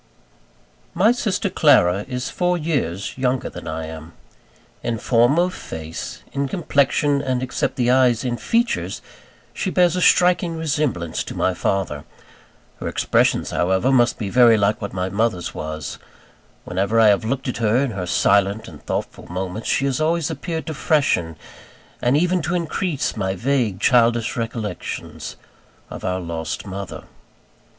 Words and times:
My 0.95 1.11
sister 1.11 1.47
Clara 1.47 2.05
is 2.09 2.31
four 2.31 2.57
years 2.57 3.15
younger 3.19 3.51
than 3.51 3.67
I 3.67 3.85
am. 3.85 4.13
In 4.81 4.97
form 4.97 5.37
of 5.37 5.53
face, 5.53 6.23
in 6.31 6.47
complexion, 6.47 7.21
and 7.21 7.43
except 7.43 7.75
the 7.75 7.91
eyes 7.91 8.25
in 8.25 8.35
features, 8.37 9.03
she 9.53 9.69
bears 9.69 9.95
a 9.95 10.01
striking 10.01 10.55
resemblance 10.57 11.23
to 11.25 11.35
my 11.37 11.53
father. 11.53 12.03
Her 12.79 12.87
expressions 12.87 13.51
however, 13.51 13.91
must 13.91 14.17
be 14.17 14.31
very 14.31 14.57
like 14.57 14.81
what 14.81 14.91
my 14.91 15.07
mother's 15.09 15.53
was. 15.53 15.99
Whenever 16.65 16.99
I 16.99 17.09
have 17.09 17.23
looked 17.23 17.47
at 17.47 17.57
her 17.57 17.77
in 17.85 17.91
her 17.91 18.07
silent 18.07 18.67
and 18.67 18.83
thoughtful 18.83 19.27
moments, 19.27 19.69
she 19.69 19.85
has 19.85 20.01
always 20.01 20.31
appeared 20.31 20.65
to 20.65 20.73
freshen, 20.73 21.35
and 22.01 22.17
even 22.17 22.41
to 22.41 22.55
increase, 22.55 23.15
my 23.15 23.35
vague, 23.35 23.79
childish 23.79 24.35
recollections 24.35 25.35
of 25.91 26.03
our 26.03 26.19
lost 26.19 26.65
mother. 26.65 27.03